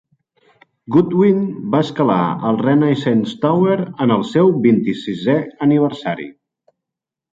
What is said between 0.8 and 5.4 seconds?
Goodwin va escalar el Renaissance Tower en el seu vint-i-sisè